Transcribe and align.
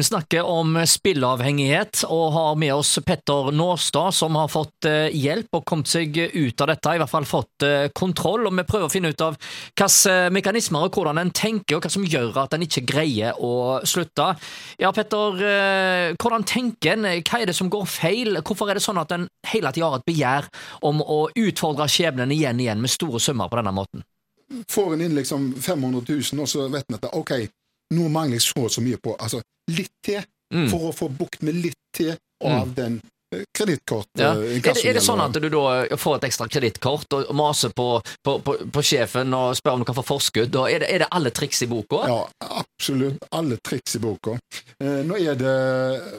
Vi 0.00 0.04
snakker 0.04 0.42
om 0.42 0.78
spilleavhengighet, 0.86 2.06
og 2.08 2.32
har 2.32 2.54
med 2.56 2.72
oss 2.72 2.94
Petter 3.04 3.50
Nåstad, 3.52 4.14
som 4.16 4.38
har 4.38 4.48
fått 4.48 4.86
eh, 4.88 5.12
hjelp 5.12 5.58
og 5.58 5.66
kommet 5.68 5.90
seg 5.92 6.16
ut 6.16 6.62
av 6.64 6.70
dette, 6.70 6.94
i 6.96 7.02
hvert 7.02 7.12
fall 7.12 7.26
fått 7.28 7.66
eh, 7.68 7.90
kontroll. 7.92 8.48
og 8.48 8.56
Vi 8.56 8.64
prøver 8.64 8.88
å 8.88 8.94
finne 8.94 9.10
ut 9.12 9.24
av 9.26 9.36
hvilke 9.36 10.14
mekanismer 10.32 10.86
og 10.86 10.96
hvordan 10.96 11.20
en 11.20 11.34
tenker, 11.36 11.76
og 11.76 11.84
hva 11.84 11.92
som 11.92 12.08
gjør 12.08 12.40
at 12.46 12.56
en 12.56 12.64
ikke 12.64 12.86
greier 12.88 13.36
å 13.44 13.52
slutte. 13.84 14.30
Ja, 14.80 14.94
Petter, 14.96 15.44
eh, 15.50 16.16
hvordan 16.16 16.48
tenker 16.48 16.96
en? 16.96 17.10
Hva 17.20 17.42
er 17.42 17.52
det 17.52 17.58
som 17.60 17.68
går 17.68 17.84
feil? 17.84 18.40
Hvorfor 18.40 18.72
er 18.72 18.80
det 18.80 18.86
sånn 18.88 19.04
at 19.04 19.12
en 19.12 19.28
hele 19.52 19.76
tida 19.76 19.92
har 19.92 20.00
et 20.00 20.08
begjær 20.08 20.48
om 20.80 21.04
å 21.04 21.26
utfordre 21.28 21.92
skjebnen 21.92 22.32
igjen 22.32 22.56
og 22.56 22.70
igjen 22.70 22.80
med 22.88 22.96
store 22.96 23.20
summer 23.20 23.52
på 23.52 23.60
denne 23.60 23.76
måten? 23.76 24.08
Får 24.72 24.94
en 24.96 25.04
inn 25.04 25.20
liksom 25.20 25.50
500 25.60 26.08
000, 26.08 26.40
og 26.40 26.48
så 26.48 26.70
vet 26.72 26.88
en 26.88 27.02
at 27.02 27.12
ok, 27.12 27.50
nå 27.94 28.08
mangler 28.08 28.38
jeg 28.38 28.46
så 28.48 28.66
og 28.66 28.70
så 28.74 28.82
mye 28.84 28.98
på 29.02 29.16
altså 29.18 29.42
litt 29.76 29.92
til, 30.06 30.22
Mm. 30.50 30.64
for 30.66 30.88
å 30.88 30.90
få 30.90 31.06
bukt 31.14 31.44
med 31.46 31.54
litt 31.62 31.76
til 31.94 32.08
av 32.42 32.72
den 32.74 32.96
eh, 33.32 33.44
kredittkort... 33.54 34.08
Ja. 34.18 34.32
eh, 34.34 34.56
Er, 34.58 34.64
det, 34.66 34.72
er 34.82 34.96
det 34.98 35.02
sånn 35.04 35.20
at 35.22 35.36
du 35.38 35.46
da 35.46 35.84
får 35.94 36.16
et 36.16 36.24
ekstra 36.26 36.48
kredittkort 36.50 37.06
og 37.14 37.30
maser 37.38 37.70
på, 37.70 37.84
på, 38.26 38.34
på, 38.42 38.56
på 38.74 38.82
sjefen 38.82 39.30
og 39.38 39.54
spør 39.54 39.76
om 39.76 39.84
du 39.84 39.86
kan 39.86 39.94
få 40.00 40.02
forskudd? 40.08 40.58
Er, 40.66 40.82
det, 40.82 40.88
er 40.90 41.04
det 41.04 41.08
alle 41.14 41.30
triks 41.30 41.62
i 41.62 41.68
boka? 41.70 42.02
Ja, 42.10 42.18
absolutt. 42.64 43.22
Alle 43.30 43.60
triks 43.62 43.94
i 43.94 44.02
boka. 44.02 44.34
Eh, 44.82 45.04
nå 45.06 45.20
er 45.22 45.38
det 45.38 45.54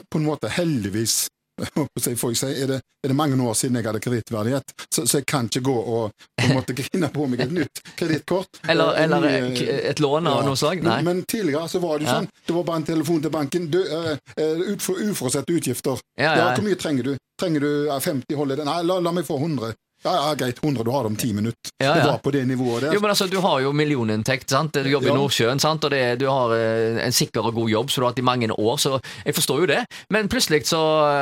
på 0.08 0.16
en 0.22 0.24
måte 0.30 0.48
heldigvis 0.56 1.26
får 1.70 2.32
jeg 2.32 2.38
si, 2.40 2.50
er, 2.62 2.66
det, 2.72 2.78
er 3.04 3.12
det 3.12 3.16
mange 3.16 3.38
år 3.42 3.54
siden 3.58 3.78
jeg 3.78 3.86
hadde 3.88 4.00
kredittverdighet, 4.02 4.74
så, 4.92 5.04
så 5.06 5.20
jeg 5.20 5.26
kan 5.30 5.46
ikke 5.50 5.62
gå 5.68 5.74
og 5.74 6.12
på 6.38 6.48
en 6.48 6.54
måte 6.56 6.76
grine 6.78 7.10
på 7.14 7.26
meg 7.30 7.44
et 7.46 7.54
nytt 7.58 7.82
kredittkort. 7.98 8.62
Eller, 8.68 8.92
Eh, 8.92 9.04
eller 9.04 9.20
ny, 9.24 9.54
k- 9.56 9.78
et 9.92 10.00
lån 10.02 10.26
av 10.26 10.40
ja. 10.42 10.46
noe 10.48 10.58
slag? 10.58 10.82
Nei. 10.82 10.98
Men, 11.02 11.20
men 11.22 11.24
tidligere 11.28 11.68
så 11.70 11.80
var 11.82 11.98
det 11.98 12.08
jo 12.08 12.16
sånn, 12.16 12.28
det 12.48 12.56
var 12.56 12.66
bare 12.68 12.82
en 12.82 12.88
telefon 12.90 13.22
til 13.24 13.32
banken. 13.34 13.68
Du, 13.72 13.78
uh, 13.80 14.12
eh, 14.36 14.64
ut 14.72 14.82
for 14.82 15.00
uforutsette 15.00 15.54
utgifter. 15.54 16.02
Ja, 16.18 16.34
ja. 16.36 16.48
Hvor 16.56 16.66
mye 16.66 16.78
trenger 16.80 17.12
du? 17.12 17.14
Trenger 17.40 17.64
du 17.64 17.70
ja, 17.88 17.96
50? 18.00 18.36
Holder 18.38 18.60
det? 18.60 18.66
Nei, 18.68 18.80
la, 18.86 18.98
la 19.02 19.12
meg 19.14 19.26
få 19.26 19.38
100. 19.40 19.72
Ja, 20.02 20.12
ja, 20.28 20.34
greit, 20.34 20.58
100. 20.64 20.84
Du 20.84 20.90
har 20.90 21.04
det 21.04 21.06
om 21.12 21.16
ti 21.16 21.32
minutter. 21.32 21.70
Ja, 21.78 21.92
Det 21.94 21.98
ja. 21.98 22.06
var 22.06 22.18
på 22.18 22.30
det 22.30 22.44
nivået 22.46 22.82
der. 22.82 22.94
Jo, 22.94 23.00
men 23.00 23.10
altså, 23.10 23.26
Du 23.26 23.38
har 23.38 23.60
jo 23.60 23.72
millioninntekt, 23.72 24.50
sant? 24.50 24.72
du 24.72 24.90
jobber 24.90 25.12
i 25.12 25.14
Nordsjøen, 25.14 25.60
sant? 25.60 25.84
og 25.84 25.90
det, 25.90 26.18
du 26.18 26.26
har 26.26 26.54
eh, 26.56 26.98
en 27.06 27.14
sikker 27.14 27.46
og 27.46 27.54
god 27.54 27.70
jobb 27.70 27.90
som 27.90 28.00
du 28.00 28.06
har 28.06 28.12
hatt 28.12 28.18
i 28.18 28.26
mange 28.26 28.50
år, 28.50 28.76
så 28.82 28.98
jeg 29.24 29.34
forstår 29.34 29.60
jo 29.62 29.66
det. 29.70 29.80
Men 30.10 30.28
plutselig 30.28 30.66
så 30.66 30.80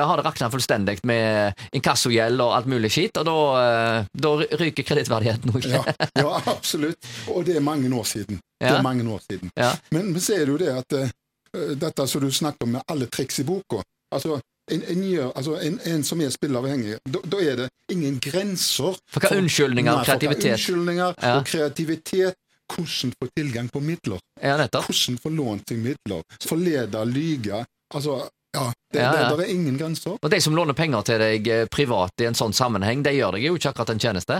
har 0.09 0.17
det 0.17 0.25
rakna 0.25 0.51
fullstendig 0.51 0.99
med 1.05 1.53
inkassogjeld 1.77 2.41
og 2.41 2.57
alt 2.57 2.71
mulig 2.73 2.91
skitt, 2.93 3.21
og 3.21 3.29
da, 3.29 3.39
eh, 3.61 4.11
da 4.27 4.35
ryker 4.65 4.89
kredittverdigheten 4.89 5.53
òg. 5.53 5.69
Ja, 5.69 5.85
ja, 6.25 6.41
absolutt. 6.47 7.13
Og 7.29 7.45
det 7.45 7.57
er 7.61 7.65
mange 7.65 7.93
år 7.93 8.09
siden. 8.09 8.41
Det 8.61 8.69
er 8.69 8.83
mange 8.85 9.05
år 9.13 9.21
siden. 9.29 9.53
Ja. 9.57 9.75
Men, 9.91 10.13
men 10.13 10.21
så 10.21 10.37
er 10.37 10.47
det 10.47 10.53
jo 10.53 10.59
det 10.61 10.73
at 10.73 10.97
uh, 10.97 11.77
dette 11.77 12.07
som 12.09 12.25
du 12.25 12.31
snakker 12.33 12.65
om 12.69 12.77
med 12.79 12.85
alle 12.93 13.09
triks 13.13 13.41
i 13.41 13.45
boka 13.49 13.81
altså, 14.15 14.41
en, 14.71 14.83
en, 14.95 15.03
gjør, 15.11 15.33
altså 15.37 15.57
en, 15.61 15.79
en 15.93 16.05
som 16.07 16.21
er 16.21 16.31
spilleavhengig, 16.35 16.99
da 17.05 17.21
da 17.25 17.41
er 17.43 17.57
det 17.65 17.69
ingen 17.93 18.19
grenser 18.23 18.97
For 19.11 19.21
hva 19.25 19.37
unnskyldninger 19.41 19.93
og 19.93 19.99
Nei, 20.03 20.07
kreativitet. 20.09 20.53
Unnskyldninger 20.57 21.15
Ja. 21.23 21.35
og 21.39 21.45
kreativitet. 21.51 22.35
Hvordan 22.71 23.11
få 23.19 23.27
tilgang 23.35 23.69
på 23.75 23.81
midler. 23.83 24.21
Ja. 24.41 24.55
Hvordan 24.71 25.17
få 25.19 25.33
lånt 25.35 25.67
seg 25.73 25.81
midler. 25.83 26.21
Forlede, 26.47 27.01
lyge. 27.11 27.65
Altså, 27.95 28.21
ja, 28.55 28.69
det, 28.93 29.01
Ja. 29.01 29.11
Det, 29.13 29.39
det 29.41 29.47
er 29.49 29.51
ingen 29.57 29.77
grenser. 29.79 30.15
Og 30.23 30.31
de 30.31 30.39
som 30.41 30.55
låner 30.55 30.73
penger 30.79 31.03
til 31.03 31.19
deg 31.19 31.49
eh, 31.51 31.65
privat 31.67 32.23
i 32.23 32.29
en 32.31 32.39
sånn 32.39 32.55
sammenheng, 32.55 33.03
de 33.03 33.11
gjør 33.17 33.35
deg 33.39 33.49
jo 33.49 33.57
ikke 33.59 33.73
akkurat 33.75 33.91
en 33.91 33.99
tjeneste. 34.07 34.39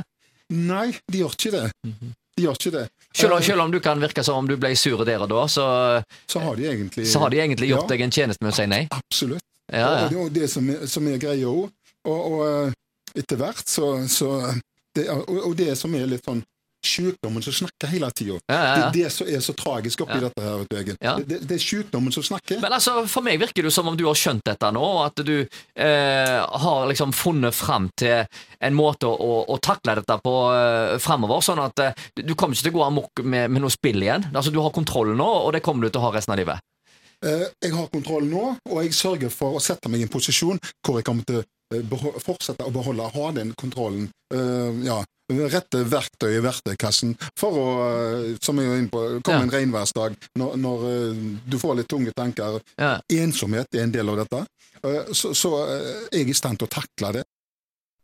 Nei, 0.55 0.93
de 1.11 1.25
gjør 1.25 1.35
ikke 1.35 1.53
det. 1.57 1.67
Mhm. 1.87 2.15
De 2.39 2.45
gjør 2.47 2.55
ikke 2.61 2.71
det. 2.79 2.85
Selv, 3.13 3.33
om- 3.35 3.39
Eh, 3.43 3.45
selv 3.51 3.61
om 3.67 3.71
du 3.75 3.81
kan 3.81 3.99
virke 4.01 4.23
som 4.25 4.37
om 4.39 4.47
du 4.47 4.57
ble 4.57 4.71
sur 4.79 5.05
der 5.05 5.21
og 5.27 5.29
da, 5.29 5.43
så, 5.51 5.67
så 6.31 6.39
har 6.41 6.55
de 6.57 6.71
egentlig 6.71 7.07
så 7.11 7.19
har 7.19 7.31
de 7.35 7.37
egentlig 7.43 7.69
gjort 7.75 7.89
deg 7.91 8.01
en 8.07 8.11
tjeneste 8.15 8.43
med 8.47 8.53
å 8.53 8.57
si 8.57 8.67
nei. 8.71 8.85
Absolutt. 8.95 9.43
Ja, 9.73 9.89
Og 9.91 10.11
det 10.11 10.17
er 10.17 10.23
jo 10.23 10.29
det 10.41 10.51
som 10.51 10.71
som 10.87 11.09
er 11.09 11.21
greia 11.23 11.51
òg. 11.51 11.69
Og, 12.09 12.21
og 12.33 12.47
eh, 12.47 12.73
etter 13.21 13.37
hvert 13.41 13.69
så, 13.69 13.93
så 14.09 14.31
det, 14.97 15.09
og, 15.11 15.29
og 15.51 15.57
det 15.59 15.75
som 15.79 15.95
er 15.95 16.09
litt 16.11 16.25
sånn 16.25 16.43
Sykdommen 16.81 17.43
som 17.45 17.53
snakker 17.53 17.91
hele 17.93 18.09
tida. 18.17 18.39
Ja, 18.49 18.55
ja, 18.55 18.61
ja. 18.65 18.77
Det 18.77 18.85
er 19.03 19.05
det 19.05 19.09
som 19.13 19.29
er 19.29 19.43
så 19.45 19.53
tragisk 19.53 20.01
oppi 20.01 20.17
dette 20.23 20.41
her. 20.41 20.63
Ja. 20.97 21.13
Det, 21.19 21.27
det, 21.29 21.39
det 21.51 21.59
er 21.59 21.61
sykdommen 21.61 22.15
som 22.15 22.25
snakker. 22.25 22.57
Men 22.63 22.73
altså, 22.73 23.03
For 23.05 23.21
meg 23.27 23.37
virker 23.43 23.67
det 23.69 23.73
som 23.75 23.91
om 23.91 23.99
du 24.01 24.07
har 24.09 24.17
skjønt 24.17 24.47
dette 24.49 24.71
nå, 24.73 24.81
og 24.81 25.03
at 25.11 25.21
du 25.27 25.35
eh, 25.45 26.39
har 26.65 26.89
liksom 26.89 27.13
funnet 27.13 27.53
fram 27.53 27.91
til 28.01 28.25
en 28.65 28.79
måte 28.79 29.11
å, 29.13 29.31
å 29.53 29.59
takle 29.61 29.99
dette 30.01 30.17
på 30.25 30.35
eh, 30.57 30.97
framover. 31.05 31.45
Sånn 31.45 31.61
at 31.61 31.85
eh, 31.85 32.09
du 32.17 32.33
kommer 32.33 32.57
ikke 32.57 32.71
til 32.71 32.73
å 32.73 32.79
gå 32.79 32.87
amok 32.89 33.25
med, 33.29 33.53
med 33.53 33.61
noe 33.67 33.77
spill 33.77 34.01
igjen. 34.01 34.31
Altså, 34.33 34.49
Du 34.49 34.63
har 34.65 34.73
kontroll 34.73 35.13
nå, 35.13 35.29
og 35.45 35.53
det 35.53 35.61
kommer 35.67 35.85
du 35.85 35.93
til 35.93 36.01
å 36.01 36.09
ha 36.09 36.15
resten 36.17 36.33
av 36.33 36.41
livet. 36.41 36.65
Eh, 37.27 37.47
jeg 37.61 37.73
har 37.77 37.89
kontroll 37.93 38.25
nå, 38.31 38.43
og 38.71 38.79
jeg 38.85 38.95
sørger 38.97 39.33
for 39.33 39.59
å 39.59 39.61
sette 39.61 39.91
meg 39.93 40.01
i 40.01 40.07
en 40.07 40.13
posisjon 40.13 40.61
hvor 40.81 40.97
jeg 41.01 41.05
kommer 41.05 41.27
til 41.29 41.43
å 41.43 41.43
eh, 41.77 42.21
fortsette 42.25 42.65
å 42.65 42.73
beholde 42.73 43.09
ha 43.13 43.27
den 43.37 43.53
kontrollen. 43.61 44.07
eh, 44.33 44.79
ja, 44.87 45.03
rette 45.31 45.85
verktøy 45.87 46.33
i 46.39 46.41
verktøykassen 46.43 47.13
for 47.39 47.55
å, 47.61 47.67
som 48.43 48.59
jeg 48.59 48.67
er 48.67 48.81
inne 48.81 48.91
på, 48.91 49.03
komme 49.23 49.37
Ja. 49.37 49.43
en 49.45 49.53
regnværsdag 49.53 50.17
når, 50.41 50.57
når 50.59 50.87
du 51.47 51.59
får 51.59 51.77
litt 51.79 51.89
tunge 51.93 52.11
tanker. 52.17 52.57
Ja. 52.81 52.97
Ensomhet 53.15 53.69
er 53.75 53.85
en 53.85 53.93
del 53.95 54.09
av 54.11 54.17
dette. 54.25 54.41
Så, 55.15 55.31
så 55.37 55.53
er 55.69 56.17
jeg 56.19 56.33
i 56.33 56.35
stand 56.35 56.59
til 56.59 56.67
å 56.67 56.73
takle 56.73 57.13
det. 57.21 57.23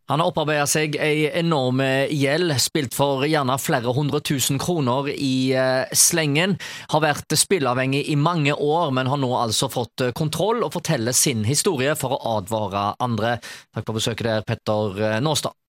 Han 0.07 0.23
har 0.23 0.31
opparbeidet 0.31 0.71
seg 0.71 0.97
ei 1.03 1.27
enorm 1.35 1.81
gjeld, 1.83 2.53
spilt 2.63 2.95
for 2.95 3.25
gjerne 3.27 3.57
flere 3.59 3.91
hundre 3.97 4.21
tusen 4.23 4.61
kroner 4.63 5.11
i 5.11 5.51
eh, 5.51 5.91
slengen. 5.91 6.55
Har 6.93 7.03
vært 7.03 7.35
spilleavhengig 7.35 8.05
i 8.13 8.15
mange 8.15 8.55
år, 8.55 8.95
men 8.95 9.11
har 9.11 9.19
nå 9.19 9.33
altså 9.35 9.67
fått 9.73 10.07
eh, 10.07 10.15
kontroll 10.15 10.63
og 10.63 10.77
forteller 10.79 11.17
sin 11.17 11.43
historie 11.49 11.97
for 11.99 12.15
å 12.15 12.37
advare 12.39 12.93
andre. 13.03 13.39
Takk 13.75 13.89
for 13.89 13.99
besøket 13.99 14.31
der, 14.31 14.47
Petter 14.47 15.03
eh, 15.03 15.23
Nåstad. 15.25 15.57